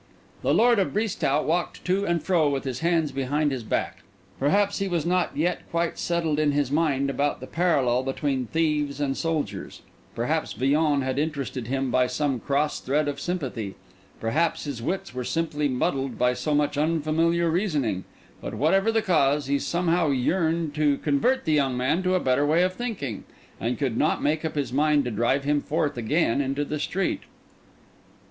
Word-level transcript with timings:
The 0.41 0.51
lord 0.51 0.79
of 0.79 0.93
Brisetout 0.93 1.45
walked 1.45 1.85
to 1.85 2.05
and 2.07 2.23
fro 2.23 2.49
with 2.49 2.63
his 2.63 2.79
hands 2.79 3.11
behind 3.11 3.51
his 3.51 3.61
back. 3.63 3.99
Perhaps 4.39 4.79
he 4.79 4.87
was 4.87 5.05
not 5.05 5.37
yet 5.37 5.59
quite 5.69 5.99
settled 5.99 6.39
in 6.39 6.53
his 6.53 6.71
mind 6.71 7.11
about 7.11 7.39
the 7.39 7.45
parallel 7.45 8.01
between 8.01 8.47
thieves 8.47 8.99
and 8.99 9.15
soldiers; 9.15 9.83
perhaps 10.15 10.53
Villon 10.53 11.03
had 11.03 11.19
interested 11.19 11.67
him 11.67 11.91
by 11.91 12.07
some 12.07 12.39
cross 12.39 12.79
thread 12.79 13.07
of 13.07 13.19
sympathy; 13.19 13.75
perhaps 14.19 14.63
his 14.63 14.81
wits 14.81 15.13
were 15.13 15.23
simply 15.23 15.67
muddled 15.67 16.17
by 16.17 16.33
so 16.33 16.55
much 16.55 16.79
unfamiliar 16.79 17.47
reasoning; 17.51 18.03
but 18.41 18.55
whatever 18.55 18.91
the 18.91 19.03
cause, 19.03 19.45
he 19.45 19.59
somehow 19.59 20.09
yearned 20.09 20.73
to 20.73 20.97
convert 20.97 21.45
the 21.45 21.53
young 21.53 21.77
man 21.77 22.01
to 22.01 22.15
a 22.15 22.19
better 22.19 22.43
way 22.47 22.63
of 22.63 22.73
thinking, 22.73 23.23
and 23.59 23.77
could 23.77 23.95
not 23.95 24.19
make 24.23 24.43
up 24.43 24.55
his 24.55 24.73
mind 24.73 25.05
to 25.05 25.11
drive 25.11 25.43
him 25.43 25.61
forth 25.61 25.95
again 25.95 26.41
into 26.41 26.65
the 26.65 26.79
street. 26.79 27.21